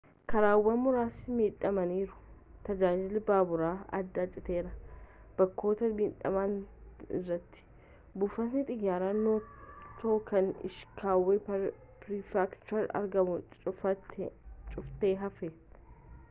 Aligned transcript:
karaawwan 0.31 0.79
muraasti 0.83 1.27
midhamaniiru 1.39 2.15
tajaajilli 2.69 3.21
baabura 3.27 3.67
adda 3.97 4.23
citeera 4.37 4.71
bakkoota 5.41 5.89
midhamaan 6.01 6.55
irratti 7.19 7.63
buufatni 8.23 8.65
xiyyaara 8.79 9.11
noto 9.19 10.17
kan 10.33 10.51
ishikawa 10.73 11.39
prefekchurati 12.07 12.93
argamu 13.05 13.37
cufaati 13.63 15.17
hafe 15.25 15.55